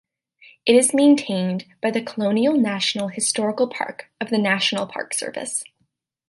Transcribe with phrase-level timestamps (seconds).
[0.65, 5.63] It is maintained by the Colonial National Historical Park of the National Park Service.